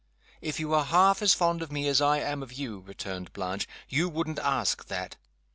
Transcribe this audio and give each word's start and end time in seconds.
"If 0.41 0.59
you 0.59 0.69
were 0.69 0.81
half 0.85 1.21
as 1.21 1.35
fond 1.35 1.61
of 1.61 1.71
me 1.71 1.87
as 1.87 2.01
I 2.01 2.17
am 2.21 2.41
of 2.41 2.51
you," 2.51 2.79
returned 2.79 3.31
Blanche, 3.33 3.67
"you 3.87 4.09
wouldn't 4.09 4.39
ask 4.39 4.87
that. 4.87 5.15